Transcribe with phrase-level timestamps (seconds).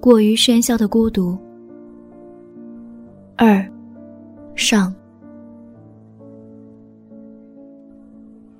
[0.00, 1.36] 过于喧嚣的孤独。
[3.36, 3.68] 二，
[4.54, 4.94] 上。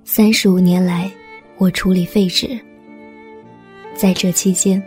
[0.03, 1.09] 三十五年来，
[1.57, 2.59] 我处理废纸。
[3.95, 4.81] 在这期间，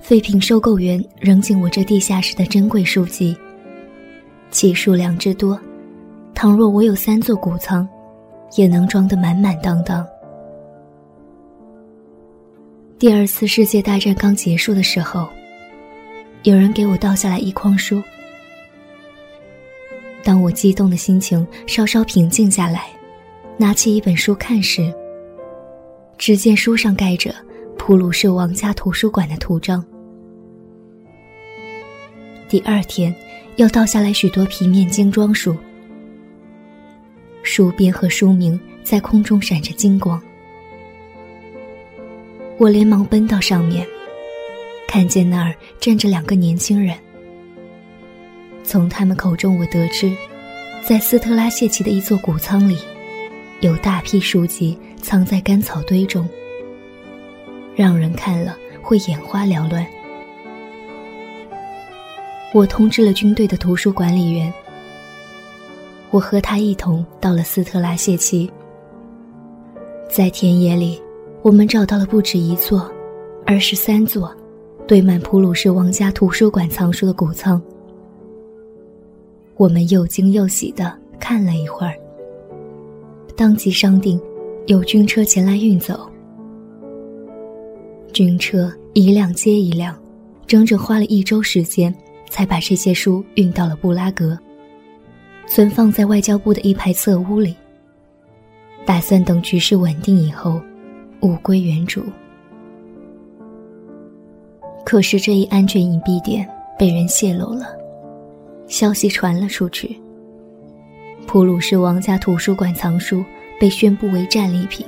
[0.00, 3.36] 废品收购员扔进我这地下室的珍贵书籍，
[4.50, 5.60] 其数量之多，
[6.34, 7.86] 倘若我有三座谷仓，
[8.56, 10.06] 也能装得满满当当。
[12.98, 15.28] 第二次世界大战刚结束的时候，
[16.44, 18.02] 有人给我倒下来一筐书。
[20.24, 22.88] 当我激动的心情稍稍平静下来，
[23.56, 24.92] 拿起一本书看时，
[26.18, 27.32] 只见书上盖着
[27.78, 29.84] 普鲁士王家图书馆的图章。
[32.48, 33.14] 第二天，
[33.56, 35.56] 又倒下来许多皮面精装书，
[37.44, 40.20] 书边和书名在空中闪着金光。
[42.58, 43.86] 我连忙奔到上面，
[44.92, 46.94] 看见那儿站着两个年轻人。
[48.62, 50.14] 从他们口中，我得知，
[50.86, 52.76] 在斯特拉谢奇的一座谷仓里，
[53.62, 56.28] 有大批书籍藏在干草堆中，
[57.74, 59.86] 让人看了会眼花缭乱。
[62.52, 64.52] 我通知了军队的图书管理员，
[66.10, 68.52] 我和他一同到了斯特拉谢奇，
[70.10, 71.00] 在田野里。
[71.40, 72.92] 我们找到了不止一座，
[73.46, 74.32] 而是三座，
[74.86, 77.60] 堆满普鲁士王家图书馆藏书的谷仓。
[79.56, 81.94] 我们又惊又喜的看了一会儿，
[83.36, 84.20] 当即商定，
[84.66, 86.10] 由军车前来运走。
[88.12, 89.96] 军车一辆接一辆，
[90.46, 91.94] 整整花了一周时间，
[92.28, 94.36] 才把这些书运到了布拉格，
[95.46, 97.54] 存放在外交部的一排侧屋里，
[98.84, 100.60] 打算等局势稳定以后。
[101.20, 102.02] 物归原主。
[104.84, 107.66] 可是这一安全隐蔽点被人泄露了，
[108.66, 109.98] 消息传了出去。
[111.26, 113.24] 普鲁士王家图书馆藏书
[113.60, 114.86] 被宣布为战利品。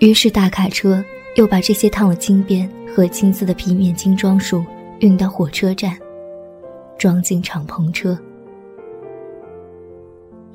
[0.00, 1.02] 于是大卡车
[1.36, 4.64] 又把这些烫了金边和金字的皮面精装书
[5.00, 5.96] 运到火车站，
[6.98, 8.16] 装进敞篷车。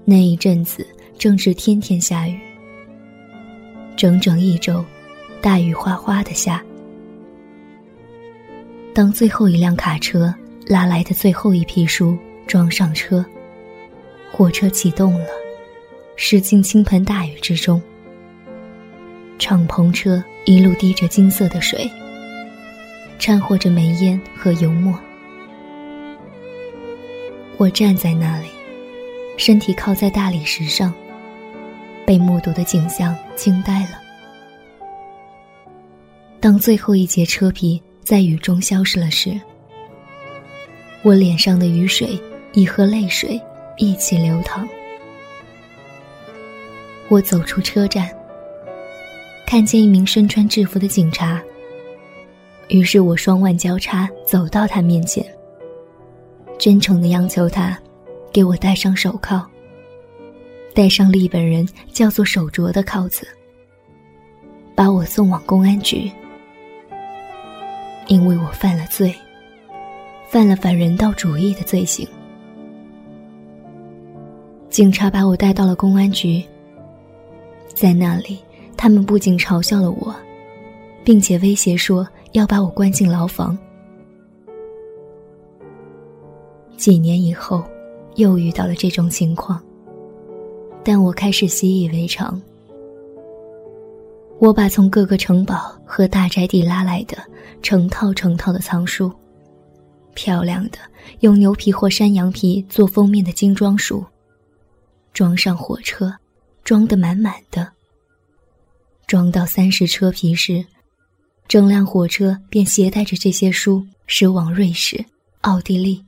[0.05, 0.85] 那一阵子
[1.17, 2.39] 正是天天下雨。
[3.97, 4.85] 整整一周，
[5.41, 6.63] 大雨哗哗的下。
[8.93, 10.33] 当最后一辆卡车
[10.67, 13.25] 拉来的最后一批书装上车，
[14.31, 15.27] 火车启动了，
[16.15, 17.81] 驶进倾盆大雨之中。
[19.39, 21.89] 敞篷车一路滴着金色的水，
[23.17, 24.97] 掺和着煤烟和油墨。
[27.57, 28.47] 我站在那里，
[29.37, 30.93] 身体靠在大理石上。
[32.03, 33.91] 被目睹的景象惊呆了。
[36.41, 39.39] 当最后一节车皮在雨中消失了时，
[41.03, 42.19] 我脸上的雨水
[42.53, 43.39] 已和泪水
[43.77, 44.67] 一起流淌。
[47.07, 48.09] 我走出车站，
[49.45, 51.41] 看见一名身穿制服的警察。
[52.69, 55.25] 于是我双腕交叉走到他面前，
[56.57, 57.77] 真诚的央求他
[58.31, 59.45] 给我戴上手铐。
[60.73, 63.27] 戴上利本人叫做手镯的铐子，
[64.73, 66.09] 把我送往公安局，
[68.11, 69.15] 因为我犯了罪，
[70.27, 72.05] 犯了反人道主义的罪行。
[74.69, 76.43] 警察把我带到了公安局，
[77.73, 78.37] 在那里，
[78.75, 80.13] 他们不仅嘲笑了我，
[81.05, 83.57] 并且威胁说要把我关进牢房。
[86.75, 87.63] 几年以后，
[88.15, 89.63] 又遇到了这种情况。
[90.83, 92.41] 但我开始习以为常。
[94.41, 97.15] 我把从各个城堡和大宅地拉来的
[97.61, 99.13] 成套成套的藏书，
[100.15, 100.79] 漂亮的
[101.19, 104.03] 用牛皮或山羊皮做封面的精装书，
[105.13, 106.11] 装上火车，
[106.63, 107.71] 装得满满的。
[109.05, 110.65] 装到三十车皮时，
[111.47, 115.05] 整辆火车便携带着这些书驶往瑞士、
[115.41, 116.03] 奥地利。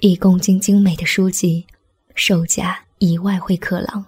[0.00, 1.64] 一公斤精美的书籍。
[2.18, 4.02] 售价一万会克朗，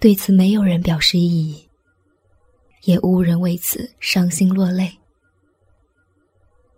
[0.00, 1.68] 对此没有人表示异议，
[2.84, 4.90] 也无人为此伤心落泪，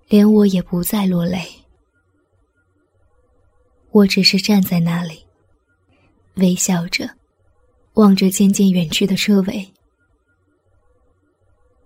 [0.09, 1.41] 连我也不再落泪。
[3.93, 5.25] 我只是站在那里，
[6.35, 7.09] 微笑着，
[7.95, 9.73] 望着渐渐远去的车尾。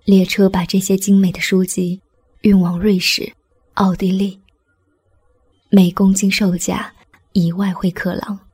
[0.04, 2.00] 列车把这些精美的书籍
[2.40, 3.30] 运往瑞士、
[3.74, 4.40] 奥地利，
[5.68, 6.92] 每公斤售价。
[7.32, 8.45] 以外会克朗。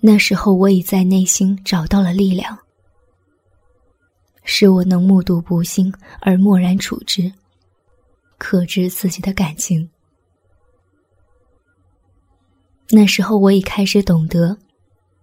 [0.00, 2.58] 那时候我已在内心找到了力量，
[4.44, 7.30] 使我能目睹不幸而默然处之，
[8.38, 9.90] 克制自己的感情。
[12.88, 14.56] 那时候，我已开始懂得，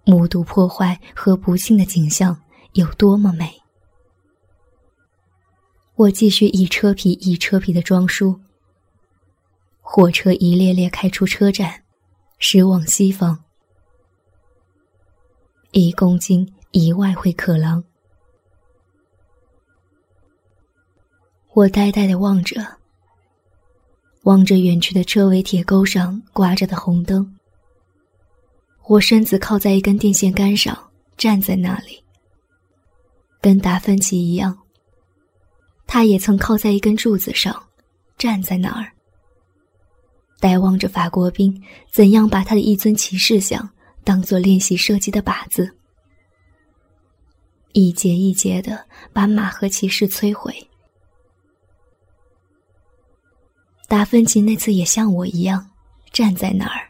[0.05, 2.39] 目睹破坏和不幸的景象
[2.73, 3.51] 有多么美。
[5.95, 8.39] 我继续一车皮一车皮的装书。
[9.81, 11.83] 火车一列列开出车站，
[12.37, 13.43] 驶往西方。
[15.71, 17.83] 一公斤一外汇克郎。
[21.53, 22.55] 我呆呆的望着，
[24.23, 27.35] 望着远去的车尾铁钩上挂着的红灯。
[28.85, 30.77] 我身子靠在一根电线杆上，
[31.17, 32.01] 站在那里，
[33.41, 34.57] 跟达芬奇一样。
[35.85, 37.61] 他也曾靠在一根柱子上，
[38.17, 38.91] 站在那儿，
[40.39, 41.61] 呆望着法国兵
[41.91, 43.69] 怎样把他的一尊骑士像
[44.07, 45.69] 当做练习射击的靶子，
[47.73, 50.55] 一节一节的把马和骑士摧毁。
[53.85, 55.69] 达芬奇那次也像我一样，
[56.13, 56.87] 站在那儿，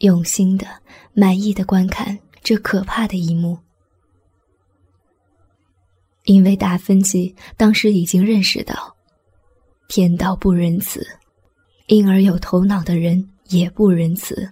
[0.00, 0.66] 用心的、
[1.14, 3.58] 满意的观看这可怕的一幕。
[6.24, 8.94] 因为达芬奇当时已经认识到，
[9.88, 11.02] 天道不仁慈，
[11.86, 14.46] 因而有头脑的人也不仁慈。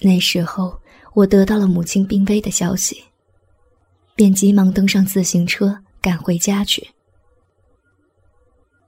[0.00, 0.78] 那时候，
[1.14, 3.02] 我得到了母亲病危的消息，
[4.14, 6.86] 便急忙登上自行车赶回家去。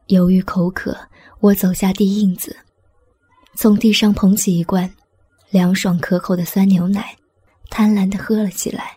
[0.07, 0.97] 由于口渴，
[1.41, 2.57] 我走下地印子，
[3.55, 4.93] 从地上捧起一罐
[5.51, 7.17] 凉爽可口的酸牛奶，
[7.71, 8.97] 贪婪的喝了起来。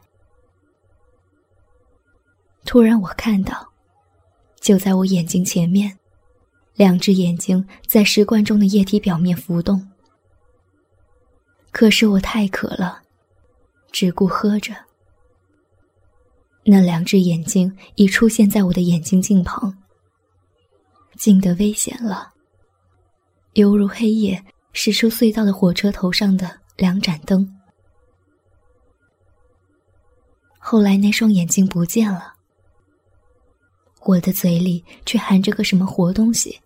[2.65, 3.67] 突然，我看到，
[4.59, 5.97] 就在我眼睛前面，
[6.75, 9.87] 两只眼睛在石罐中的液体表面浮动。
[11.79, 13.01] 可是我太渴了，
[13.89, 14.75] 只顾喝着。
[16.65, 19.73] 那两只眼睛已出现在我的眼睛镜旁，
[21.15, 22.33] 近得危险了，
[23.53, 24.43] 犹如黑夜
[24.73, 27.49] 驶出隧道的火车头上的两盏灯。
[30.57, 32.33] 后来，那双眼睛不见了。
[34.01, 36.59] 我的嘴里却含着个什么活东西。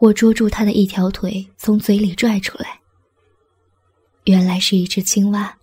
[0.00, 2.80] 我捉住他的一条腿，从嘴里拽出来。
[4.24, 5.54] 原来是一只青蛙，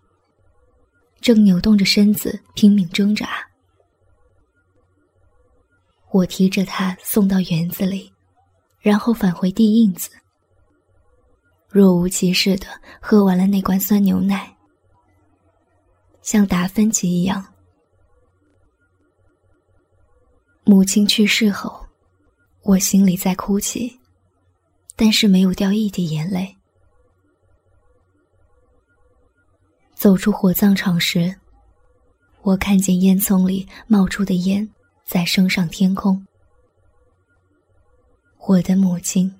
[1.19, 3.27] 正扭动着身子拼命挣扎。
[6.11, 8.13] 我提着它送到园子里，
[8.79, 10.11] 然后返回地印子，
[11.67, 12.67] 若无其事的
[13.01, 14.55] 喝完了那罐酸牛奶，
[16.21, 17.43] 像达芬奇一样。
[20.63, 21.83] 母亲去世后，
[22.61, 23.96] 我心里在哭泣，
[24.97, 26.57] 但是没有掉一滴眼泪。
[29.93, 31.33] 走出火葬场时，
[32.41, 34.67] 我看见烟囱里冒出的烟
[35.05, 36.25] 在升上天空。
[38.47, 39.33] 我的母亲，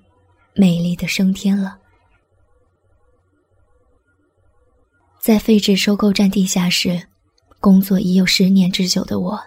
[0.54, 1.78] 美丽的升天了。
[5.18, 7.08] 在废纸收购站地下室
[7.60, 9.40] 工作已有十年之久的我。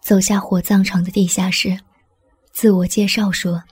[0.00, 1.78] 走下火葬场的地下室，
[2.52, 3.62] 自我介绍说：“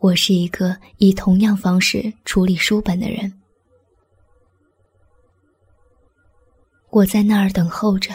[0.00, 3.32] 我是一个以同样方式处理书本的人。”
[6.90, 8.12] 我在那儿等候着。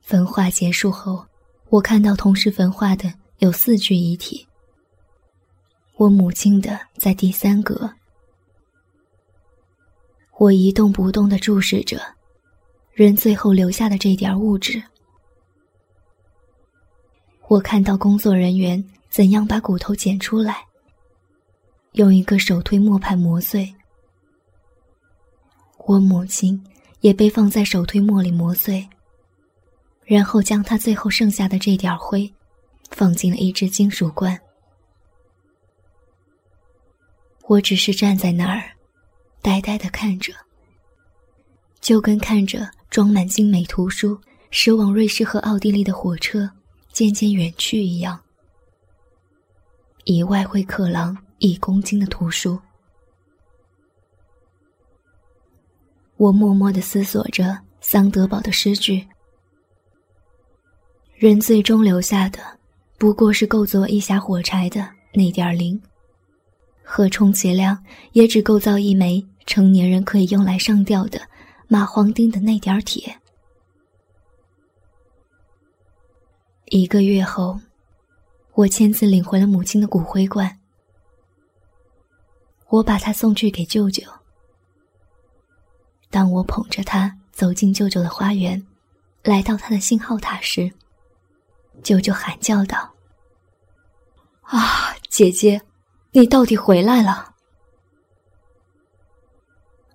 [0.00, 1.26] 焚化结束后，
[1.68, 4.46] 我看到同时焚化的有四具遗体。
[5.96, 7.92] 我母亲的在第三格。
[10.38, 12.00] 我一动不动的注视着，
[12.92, 14.82] 人最后留下的这点物质。
[17.48, 18.82] 我看到工作人员
[19.16, 20.66] 怎样把骨头捡出来，
[21.92, 23.74] 用一个手推磨盘磨碎。
[25.86, 26.62] 我母亲
[27.00, 28.86] 也被放在手推磨里磨碎，
[30.04, 32.30] 然后将她最后剩下的这点灰，
[32.90, 34.38] 放进了一只金属罐。
[37.46, 38.76] 我只是站在那儿，
[39.40, 40.34] 呆呆的看着，
[41.80, 44.20] 就跟看着装满精美图书
[44.50, 46.50] 驶往瑞士和奥地利的火车。
[46.92, 48.18] 渐渐远去一样，
[50.06, 52.56] 以外汇克郎一公斤的图书，
[56.16, 59.04] 我默默的思索着桑德堡的诗句。
[61.16, 62.38] 人最终留下的，
[62.96, 65.80] 不过是够作一匣火柴的那点零，
[66.84, 67.76] 和充其量
[68.12, 71.20] 也只构造一枚成年人可以用来上吊的
[71.68, 73.12] 蚂黄钉的那点铁。
[76.66, 77.58] 一个月后，
[78.56, 80.58] 我签字领回了母亲的骨灰罐。
[82.68, 84.02] 我把它送去给舅舅。
[86.10, 88.66] 当我捧着它走进舅舅的花园，
[89.22, 90.72] 来到他的信号塔时，
[91.82, 92.94] 舅舅喊叫道
[94.40, 95.60] ：“啊，姐姐，
[96.12, 97.34] 你到底回来了！”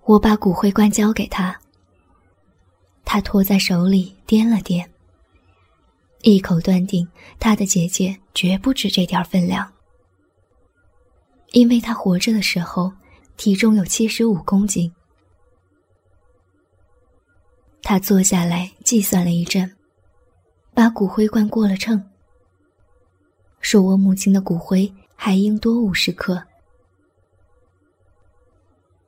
[0.05, 1.59] 我把骨灰罐交给他，
[3.03, 4.87] 他托在手里掂了掂，
[6.21, 7.07] 一口断定
[7.39, 9.71] 他的姐姐绝不止这点分量，
[11.51, 12.91] 因为他活着的时候
[13.37, 14.91] 体重有七十五公斤。
[17.81, 19.75] 他坐下来计算了一阵，
[20.73, 22.01] 把骨灰罐过了秤，
[23.59, 26.41] 说我母亲的骨灰还应多五十克。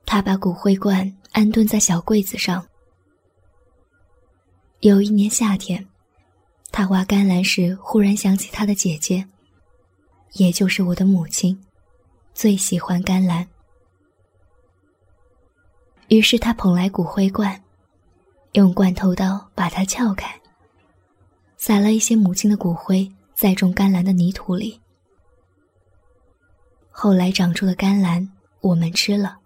[0.04, 2.66] 他把骨灰罐安顿在小柜子上。
[4.80, 5.88] 有一年夏天，
[6.76, 9.24] 他挖甘蓝时，忽然想起他的姐姐，
[10.32, 11.56] 也就是我的母亲，
[12.34, 13.48] 最喜欢甘蓝。
[16.08, 17.62] 于是他捧来骨灰罐，
[18.54, 20.28] 用罐头刀把它撬开，
[21.56, 24.80] 撒了一些母亲的骨灰在种甘蓝的泥土里。
[26.90, 28.28] 后来长出的甘蓝，
[28.60, 29.38] 我们吃了。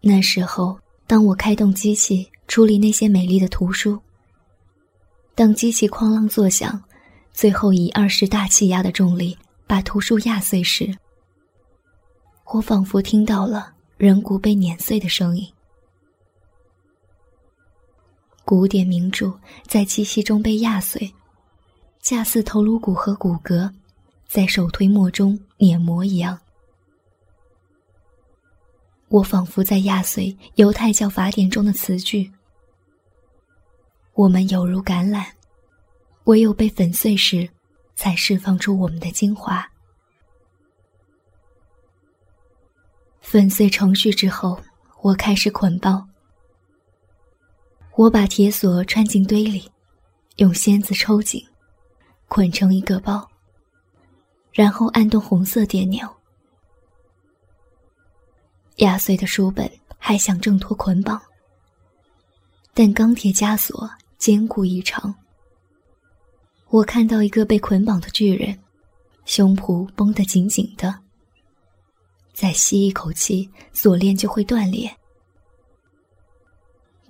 [0.00, 3.96] 那时候，当我开动机器处理那些美丽的图书，
[5.36, 6.82] 当机器哐啷作响，
[7.32, 9.38] 最后以二十大气压的重力
[9.68, 10.92] 把图书压碎时，
[12.46, 15.48] 我仿佛听到了人骨被碾碎的声音。
[18.44, 19.32] 古典名著
[19.68, 21.14] 在机器中被压碎，
[22.02, 23.72] 恰似头颅骨和骨骼
[24.26, 26.36] 在手推磨中碾磨一样。
[29.06, 32.28] 我仿佛在压碎犹太教法典中的词句。
[34.14, 35.24] 我们有如橄榄，
[36.24, 37.48] 唯有被粉碎时，
[37.94, 39.66] 才释放出我们的精华。
[43.20, 44.60] 粉碎程序之后，
[45.02, 46.06] 我开始捆包。
[47.94, 49.70] 我把铁锁穿进堆里，
[50.36, 51.46] 用仙子抽紧，
[52.28, 53.30] 捆成一个包，
[54.52, 56.08] 然后按动红色电钮。
[58.76, 61.20] 压碎的书本还想挣脱捆绑，
[62.72, 63.88] 但钢铁枷锁
[64.20, 65.12] 坚固异常。
[66.68, 68.56] 我看到一个被捆绑的巨人，
[69.24, 70.94] 胸脯绷得紧紧的。
[72.34, 74.94] 再吸一口气，锁链就会断裂。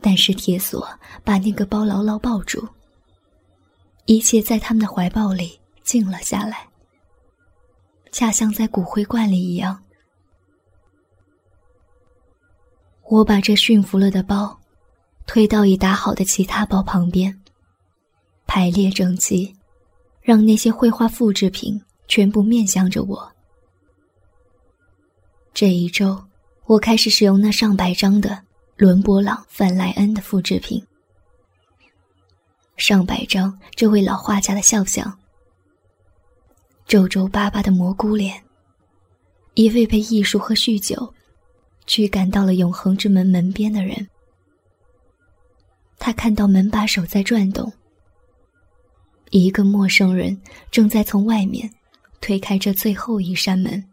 [0.00, 0.88] 但是铁锁
[1.24, 2.66] 把那个包牢牢抱住，
[4.06, 6.68] 一切在他们的怀抱里静了下来，
[8.12, 9.82] 恰像在骨灰罐里一样。
[13.08, 14.59] 我把这驯服了的包
[15.32, 17.40] 推到已打好的其他包旁边，
[18.48, 19.54] 排列整齐，
[20.20, 23.30] 让那些绘画复制品全部面向着我。
[25.54, 26.20] 这一周，
[26.66, 28.42] 我开始使用那上百张的
[28.76, 30.84] 伦勃朗、范莱恩的复制品，
[32.76, 35.16] 上百张这位老画家的肖像，
[36.88, 38.42] 皱皱巴巴的蘑菇脸，
[39.54, 41.14] 一位被艺术和酗酒。
[41.86, 44.08] 驱赶到了永恒之门门边的人，
[46.00, 47.72] 他看到门把手在转动。
[49.30, 50.36] 一个陌生人
[50.72, 51.70] 正在从外面
[52.20, 53.84] 推开这最后一扇门。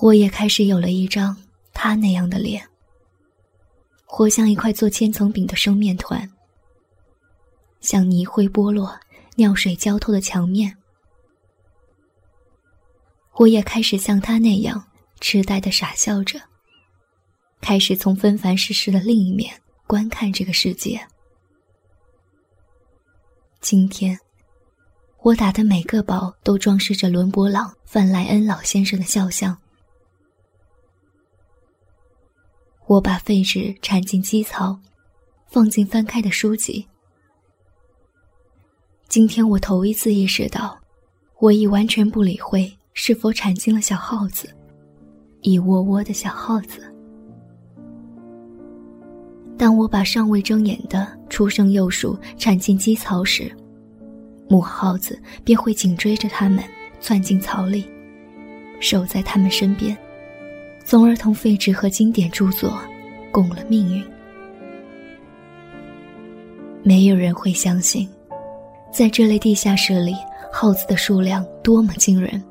[0.00, 1.36] 我也开始有了一张
[1.74, 2.64] 他那样的脸，
[4.06, 6.30] 活像一块做千层饼的生面团，
[7.80, 8.98] 像泥灰剥落、
[9.36, 10.74] 尿水浇透的墙面。
[13.34, 14.86] 我也开始像他那样。
[15.22, 16.40] 痴呆的傻笑着，
[17.60, 19.54] 开始从纷繁世事的另一面
[19.86, 21.00] 观看这个世界。
[23.60, 24.18] 今天，
[25.22, 29.56] 我打的每个包都装饰着伦勃朗、范莱恩老先生的肖像。
[32.86, 34.80] 我把废纸铲进机槽，
[35.48, 36.84] 放进翻开的书籍。
[39.08, 40.80] 今天我头一次意识到，
[41.38, 44.48] 我已完全不理会是否铲进了小耗子。
[45.42, 46.89] 一窝窝的小耗子。
[49.60, 53.54] 当我把尚未睁眼的初生幼鼠铲进鸡槽时，
[54.48, 56.64] 母耗子便会紧追着它们
[56.98, 57.84] 窜进槽里，
[58.80, 59.94] 守在它们身边，
[60.82, 62.80] 从而同废纸和经典著作
[63.30, 64.02] 共了命运。
[66.82, 68.08] 没有人会相信，
[68.90, 70.16] 在这类地下室里，
[70.50, 72.42] 耗子的数量多么惊人。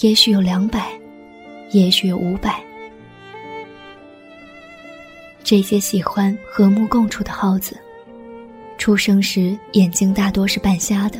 [0.00, 0.90] 也许有两百。
[1.70, 2.60] 也许有五百，
[5.50, 7.76] 这些喜欢和睦共处的耗子，
[8.78, 11.18] 出生时眼睛大多是半瞎的，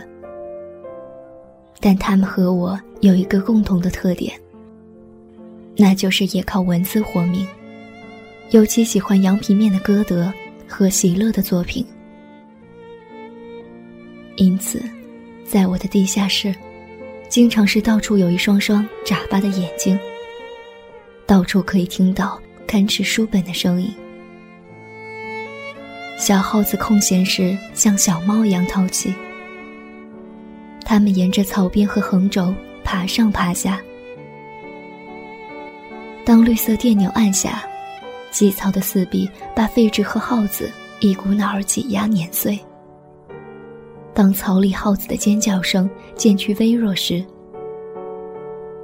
[1.81, 4.41] 但他们和我有一个共同的特点，
[5.77, 7.45] 那就是也靠文字活命。
[8.51, 10.33] 尤其喜欢羊皮面的歌德
[10.69, 11.85] 和席勒的作品，
[14.37, 14.81] 因此，
[15.45, 16.55] 在我的地下室，
[17.29, 19.99] 经常是到处有一双双眨巴的眼睛，
[21.27, 23.93] 到处可以听到看持书本的声音。
[26.21, 29.15] 小耗子空闲时像小猫一样淘气，
[30.85, 33.81] 它们沿着草边和横轴爬上爬下。
[36.23, 37.65] 当绿色电钮按下。
[38.31, 42.57] 机槽的四壁把废纸和耗子一股脑儿挤压碾碎。
[44.15, 47.25] 当草里耗子的尖叫声渐趋微弱时，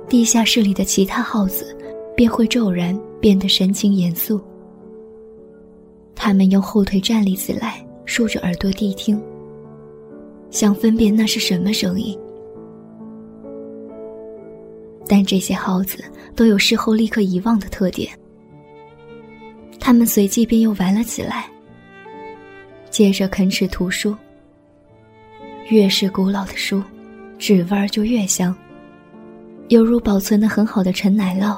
[0.08, 1.78] 地下室里的其他耗子
[2.16, 4.40] 便会骤然变得神情严肃。
[6.26, 9.22] 他们用后腿站立起来，竖着耳朵谛听，
[10.50, 12.18] 想分辨那是什么声音。
[15.06, 16.02] 但这些耗子
[16.34, 18.10] 都有事后立刻遗忘的特点。
[19.78, 21.48] 他们随即便又玩了起来，
[22.90, 24.12] 接着啃吃图书。
[25.68, 26.82] 越是古老的书，
[27.38, 28.52] 纸味儿就越香，
[29.68, 31.56] 犹如保存的很好的陈奶酪，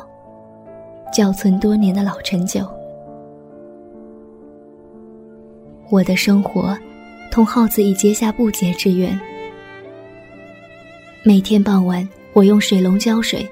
[1.10, 2.68] 窖存多年的老陈酒。
[5.90, 6.76] 我的生活，
[7.30, 9.18] 同耗子已结下不解之缘。
[11.22, 13.48] 每天傍晚，我用水龙浇水，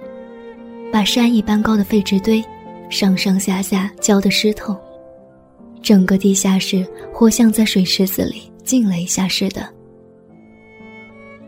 [0.93, 2.45] 把山一般高的废纸堆。
[2.89, 4.77] 上上下下浇得湿透，
[5.83, 9.69] 整个地下室或像在水池子里浸了一下似的。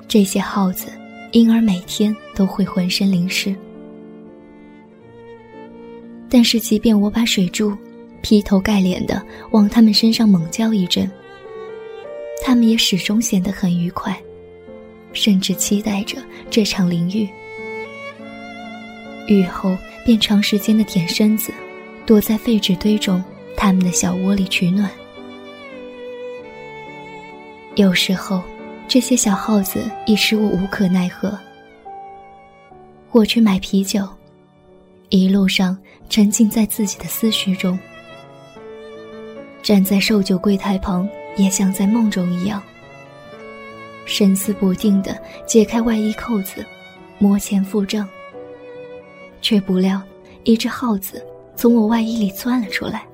[0.09, 0.89] 这些耗子
[1.31, 3.55] 因而每天都会浑身淋湿，
[6.29, 7.73] 但是即便我把水柱
[8.29, 11.11] 劈头盖脸的往他们身上猛浇一阵，
[12.45, 14.15] 他们也始终显得很愉快，
[15.15, 16.19] 甚至期待着
[16.51, 17.27] 这场淋浴。
[19.29, 19.75] 雨后。
[20.05, 21.53] 便长时间的舔身子，
[22.07, 23.23] 躲在废纸堆中
[23.55, 24.91] 他们的小窝里取暖。
[27.75, 28.43] 有时候，
[28.87, 31.39] 这些小耗子已使我无可奈何。
[33.11, 34.09] 我去买啤酒，
[35.11, 35.77] 一路上
[36.09, 37.79] 沉浸在自己的思绪中，
[39.63, 42.63] 站在售酒柜台旁，也像在梦中一样，
[44.07, 46.65] 神思不定的解开外衣扣子，
[47.19, 48.09] 摸钱付账。
[49.41, 50.01] 却不料，
[50.45, 53.07] 一只耗子从我外衣里钻了出来，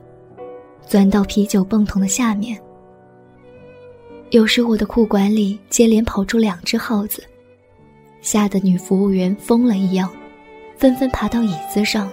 [0.87, 2.59] 钻到啤酒泵筒的下面。
[4.31, 7.23] 有时我的裤管里接连跑出两只耗子，
[8.21, 10.11] 吓得女服务员疯了一样，
[10.77, 12.11] 纷纷爬到椅子上，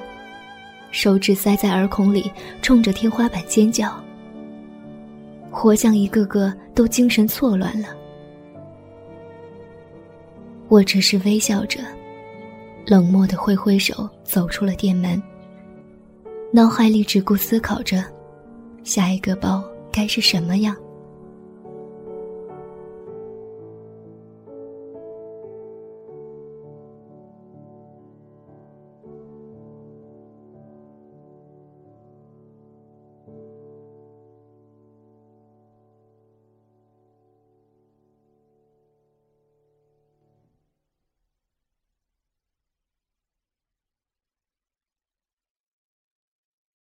[0.91, 3.93] 手指塞在耳孔里，冲着天花板尖叫。
[5.51, 7.89] 活像一个个都精神错乱了。
[10.69, 11.79] 我只是微笑着。
[12.87, 15.21] 冷漠的挥挥手，走出了店门。
[16.51, 18.03] 脑海里只顾思考着，
[18.83, 20.75] 下一个包该是什么样。